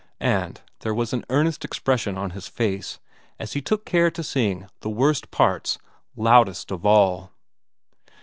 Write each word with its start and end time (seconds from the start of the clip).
And 0.19 0.59
there 0.79 0.95
was 0.95 1.13
an 1.13 1.25
earnest 1.29 1.63
expression 1.63 2.17
on 2.17 2.31
his 2.31 2.47
face 2.47 2.97
as 3.37 3.53
he 3.53 3.61
took 3.61 3.85
care 3.85 4.09
to 4.09 4.23
sing 4.23 4.67
the 4.79 4.89
worst 4.89 5.29
parts 5.29 5.77
loudest 6.15 6.71
of 6.71 6.87
all. 6.87 7.31